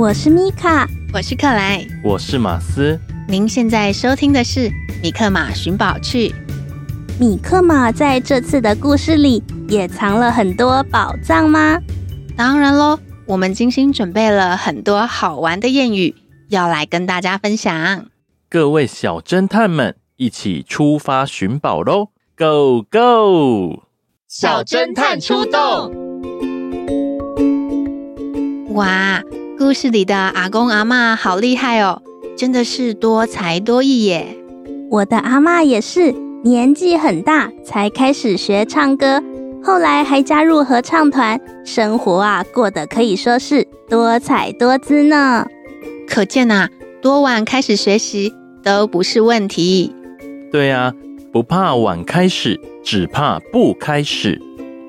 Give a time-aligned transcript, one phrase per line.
[0.00, 2.98] 我是米卡，我是克莱，我是马斯。
[3.28, 4.60] 您现在收听的是
[5.02, 6.30] 《米克马寻宝趣》。
[7.18, 11.78] 米克马在这次的故事里也藏了很多宝藏吗？
[12.34, 16.14] 当然喽，我们精心准备了很多好玩的谚语，
[16.48, 18.06] 要来跟大家分享。
[18.48, 23.82] 各位小侦探们，一起出发寻宝喽！Go Go！
[24.26, 25.94] 小侦探出动！
[28.72, 29.22] 哇！
[29.60, 32.00] 故事里的阿公阿妈好厉害哦，
[32.34, 34.34] 真的是多才多艺耶。
[34.90, 39.22] 我的阿妈也是，年纪很大才开始学唱歌，
[39.62, 45.46] 后来还加入合唱团，生活啊过得可以说是多彩多姿呢。
[46.08, 46.70] 可见啊，
[47.02, 48.32] 多晚开始学习
[48.64, 49.94] 都不是问题。
[50.50, 50.94] 对啊，
[51.30, 54.40] 不怕晚开始，只怕不开始。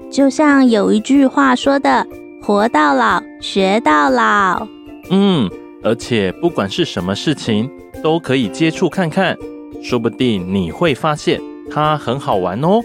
[0.09, 2.07] 就像有一句话说的。
[2.41, 4.67] 活到老，学到老。
[5.11, 5.47] 嗯，
[5.83, 7.69] 而且不管是什么事情，
[8.01, 9.37] 都可以接触看看，
[9.83, 12.81] 说不定你会发现它很好玩哦。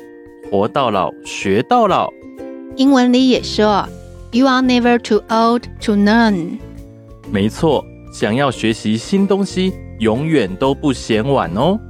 [0.50, 2.12] 活到老，学到老。
[2.76, 3.88] 英文里也说
[4.30, 6.58] ，You are never too old to learn。
[7.32, 11.80] 没错，想要学习新东西，永远都不嫌晚哦。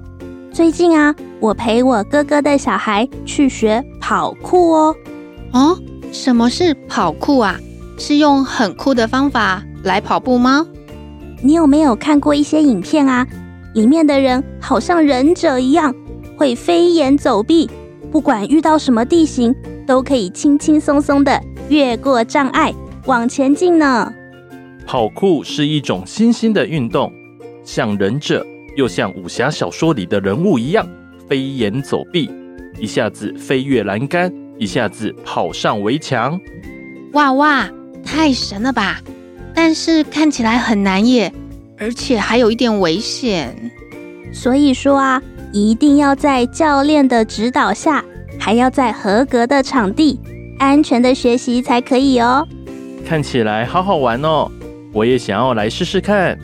[0.52, 4.94] 最近啊，我陪我哥哥的小孩去学跑酷哦。
[5.56, 5.78] 哦。
[6.12, 7.58] 什么是跑酷啊？
[7.98, 10.66] 是用很酷的方法来跑步吗？
[11.42, 13.26] 你有没有看过一些影片啊？
[13.74, 15.94] 里面的人好像忍者一样，
[16.36, 17.68] 会飞檐走壁，
[18.10, 19.54] 不管遇到什么地形，
[19.86, 22.72] 都可以轻轻松松的越过障碍
[23.04, 24.10] 往前进呢。
[24.86, 27.12] 跑酷是一种新兴的运动，
[27.64, 28.46] 像忍者，
[28.76, 30.88] 又像武侠小说里的人物一样，
[31.28, 32.30] 飞檐走壁，
[32.80, 34.32] 一下子飞越栏杆。
[34.58, 36.40] 一下子跑上围墙，
[37.12, 37.68] 哇哇，
[38.04, 39.00] 太神了吧！
[39.54, 41.32] 但是看起来很难耶，
[41.78, 43.54] 而且还有一点危险。
[44.32, 45.22] 所以说啊，
[45.52, 48.04] 一定要在教练的指导下，
[48.38, 50.20] 还要在合格的场地，
[50.58, 52.46] 安全的学习才可以哦。
[53.06, 54.50] 看起来好好玩哦，
[54.92, 56.38] 我也想要来试试看。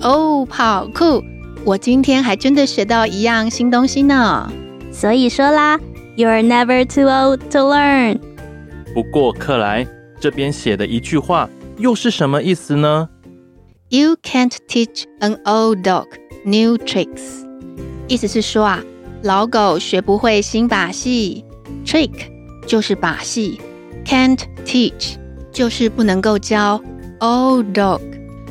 [0.00, 1.22] 哦，跑酷！
[1.64, 4.52] 我今天还真的学到一样新东西呢。
[4.92, 5.80] 所以说啦。
[6.15, 8.19] You're never too old to learn。
[8.93, 9.87] 不过，克莱
[10.19, 13.09] 这边写的一句话又是什么意思呢？
[13.89, 16.07] You can't teach an old dog
[16.43, 17.45] new tricks。
[18.07, 18.83] 意思是说啊，
[19.23, 21.45] 老狗学不会新把戏。
[21.85, 22.11] Trick
[22.67, 23.59] 就是把戏，
[24.05, 25.15] can't teach
[25.51, 26.81] 就是不能够教。
[27.19, 28.01] Old dog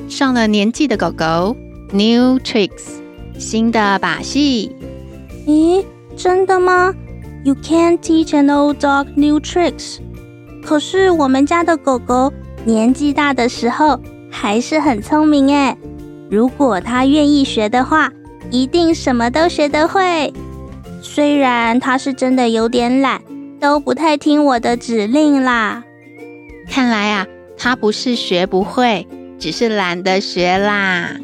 [0.08, 1.56] 上了年纪的狗狗，
[1.92, 3.00] new tricks
[3.38, 4.74] 新的把戏。
[5.46, 5.84] 咦，
[6.16, 6.94] 真的吗
[7.43, 9.97] ？You can't teach an old dog new tricks。
[10.63, 12.31] 可是我们家的狗狗
[12.63, 13.99] 年纪大的时候
[14.31, 15.77] 还是很聪明诶。
[16.29, 18.11] 如果它愿意学的话，
[18.49, 20.33] 一定什么都学得会。
[21.01, 23.21] 虽然它是真的有点懒，
[23.59, 25.83] 都不太听我的指令啦。
[26.69, 27.27] 看来啊，
[27.57, 29.05] 它不是学不会，
[29.37, 31.17] 只是懒得学啦。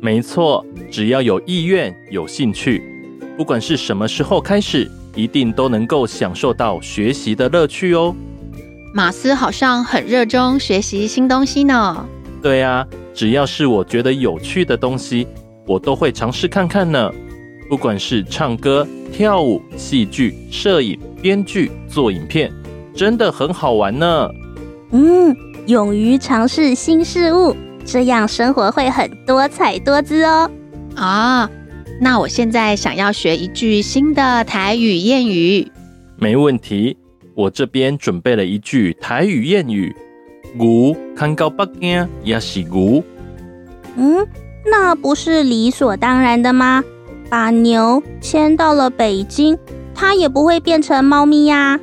[0.00, 2.82] 没错，只要有意愿、有兴趣，
[3.36, 4.90] 不管是什么时候开始。
[5.14, 8.14] 一定都能够享受到学习的乐趣哦。
[8.92, 12.06] 马斯好像很热衷学习新东西呢。
[12.42, 15.26] 对啊，只要是我觉得有趣的东西，
[15.66, 17.10] 我都会尝试看看呢。
[17.68, 22.52] 不管是唱歌、跳舞、戏剧、摄影、编剧、做影片，
[22.94, 24.28] 真的很好玩呢。
[24.90, 25.36] 嗯，
[25.66, 27.54] 勇于尝试新事物，
[27.84, 30.50] 这样生活会很多彩多姿哦。
[30.96, 31.48] 啊。
[32.02, 35.70] 那我现在想要学一句新的台语谚语，
[36.16, 36.96] 没问题。
[37.34, 39.94] 我这边准备了一句台语谚语
[40.56, 43.04] ：“牛看到北京也是牛。”
[43.96, 44.26] 嗯，
[44.64, 46.82] 那不是理所当然的吗？
[47.28, 49.58] 把牛牵到了北京，
[49.94, 51.78] 它也不会变成猫咪呀。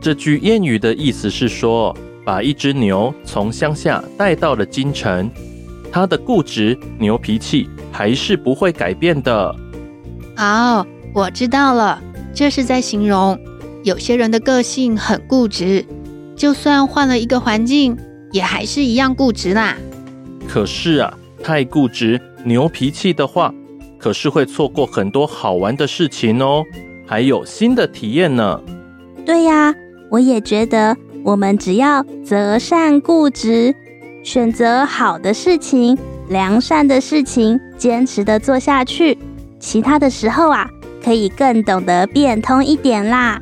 [0.00, 1.92] 这句谚语的意思是说，
[2.24, 5.28] 把一只牛从乡下带到了京城，
[5.92, 9.54] 它的固执牛脾气还是不会改变的。
[10.38, 12.02] 哦，我知道了，
[12.34, 13.38] 这是在形容
[13.84, 15.84] 有些人的个性很固执，
[16.34, 17.96] 就算换了一个环境，
[18.32, 19.76] 也还是一样固执啦。
[20.48, 21.12] 可是啊，
[21.44, 23.52] 太固执牛脾气的话，
[23.98, 26.64] 可是会错过很多好玩的事情哦，
[27.06, 28.58] 还有新的体验呢。
[29.26, 29.74] 对呀，
[30.10, 33.74] 我也觉得，我们只要择善固执，
[34.22, 35.98] 选择好的事情、
[36.28, 39.18] 良善的事情，坚持的做下去，
[39.58, 40.68] 其他的时候啊，
[41.04, 43.40] 可以更懂得变通一点啦。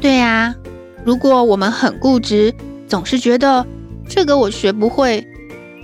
[0.00, 0.54] 对呀，
[1.04, 2.54] 如果我们很固执，
[2.88, 3.66] 总是觉得
[4.08, 5.26] 这个我学不会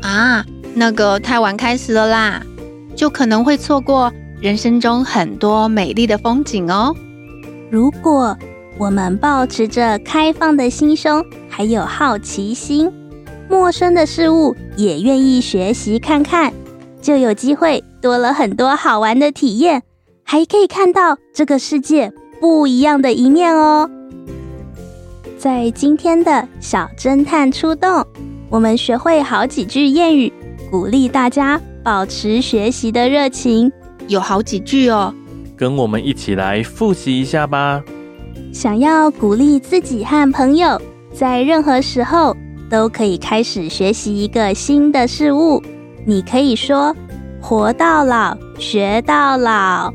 [0.00, 0.44] 啊，
[0.74, 2.42] 那个太晚开始了啦。
[2.94, 6.94] 就可能会错过人生中很多美丽的风景哦。
[7.70, 8.36] 如果
[8.78, 12.92] 我们保持着开放的心胸，还有好奇心，
[13.52, 16.50] 陌生的事物也愿意学习看看，
[17.02, 19.82] 就有机会多了很多好玩的体验，
[20.24, 22.10] 还可以看到这个世界
[22.40, 23.90] 不一样的一面哦。
[25.36, 28.06] 在今天的小侦探出动，
[28.48, 30.32] 我们学会好几句谚语，
[30.70, 31.60] 鼓励大家。
[31.84, 33.70] 保持学习的热情，
[34.06, 35.12] 有好几句哦，
[35.56, 37.82] 跟我们一起来复习一下吧。
[38.50, 40.80] 想要鼓励自己和朋友，
[41.12, 42.36] 在任何时候
[42.72, 45.62] 都可以开始学习一个新的事物。
[46.06, 46.96] 你可以说
[47.38, 49.92] “活到老，学到老”，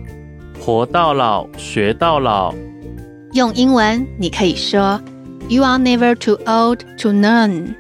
[0.62, 2.53] 活到老，学到老。
[3.33, 5.01] 用英文你可以说
[5.50, 7.74] “You are never too old to learn”。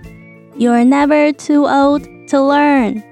[0.55, 2.01] You are never too old
[2.31, 3.03] to learn。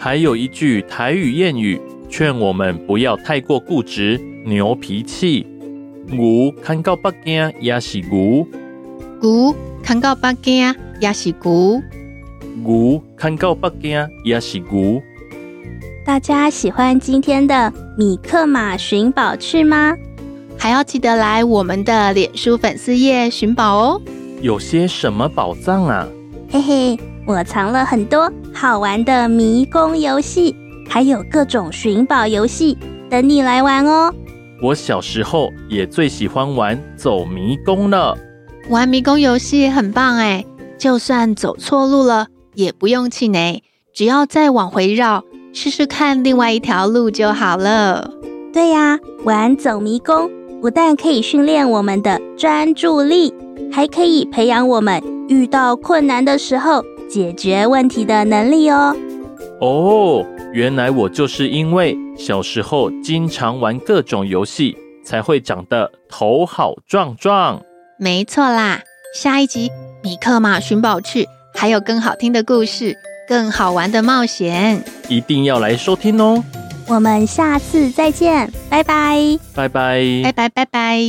[0.00, 5.46] 还有一句台语谚语，劝我们不要太过固执、牛脾气。
[6.08, 8.44] 牛看到北京也是牛，
[9.22, 11.82] 牛看到北京也是牛，
[12.62, 15.02] 牛看到北京也是牛。
[16.04, 19.96] 大家喜欢今天的米克马寻宝趣吗？
[20.58, 24.02] 还要记得来我们的脸书粉丝页寻宝哦。
[24.42, 26.06] 有些什么宝藏啊？
[26.50, 26.98] 嘿嘿。
[27.26, 30.56] 我藏了很多好玩的迷宫游戏，
[30.88, 32.76] 还有各种寻宝游戏
[33.08, 34.12] 等你来玩哦。
[34.60, 38.18] 我小时候也最喜欢玩走迷宫了。
[38.68, 40.44] 玩迷宫游戏很棒哎，
[40.80, 43.62] 就算走错路了也不用气馁，
[43.92, 45.22] 只要再往回绕，
[45.52, 48.10] 试试看另外一条路就好了。
[48.50, 50.30] 对呀，玩走迷宫
[50.62, 53.34] 不但可以训练我们的专注力，
[53.70, 58.96] 还可以培养我们遇到困难的时候，解决问题的能力哦。
[59.60, 60.24] 哦，
[60.54, 64.74] 原来我就是因为小时候经常玩各种游戏，
[65.04, 67.60] 才会长得头好壮壮。
[67.98, 68.80] 没错啦，
[69.14, 69.70] 下一集
[70.02, 72.96] 米克马寻宝趣，还有更好听的故事，
[73.28, 76.42] 更好玩的冒险，一定要来收听哦。
[76.86, 81.00] 我们下次再见，拜拜，拜拜，拜拜，拜拜。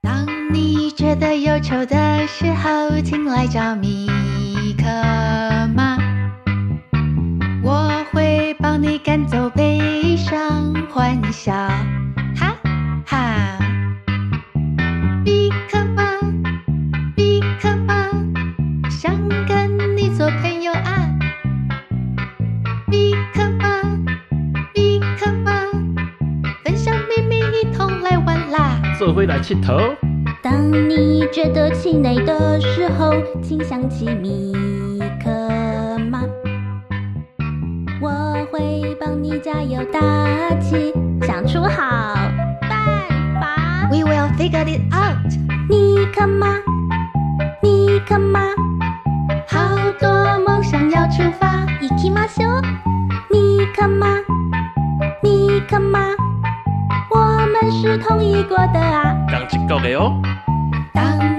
[0.00, 4.06] 当你觉得忧愁的时候，请来找米
[4.78, 4.84] 克
[5.74, 5.98] 马，
[7.64, 11.52] 我会帮你赶走悲伤，欢笑，
[29.60, 29.78] 头。
[30.42, 34.52] 当你觉得气馁的时候，请想起米
[35.22, 35.30] 克
[36.10, 36.22] 马，
[38.00, 40.00] 我会帮你加油打
[40.60, 40.92] 气，
[41.22, 42.14] 想出好
[42.62, 43.06] 办
[43.40, 43.88] 法。
[43.90, 45.16] We will figure it out。
[45.68, 46.56] 米克马，
[47.62, 48.40] 米克马，
[57.82, 59.12] 是同意过的啊。
[59.80, 60.14] 的哦。
[60.94, 61.31] 当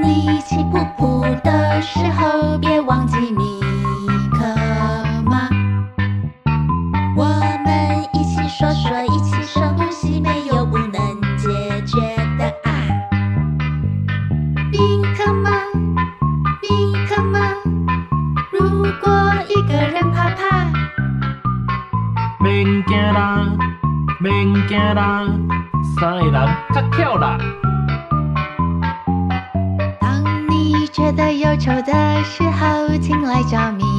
[31.15, 33.92] 在忧愁的时候，请来找米。